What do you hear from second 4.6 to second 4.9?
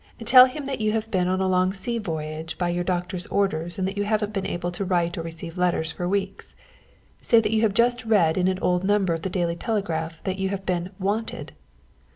to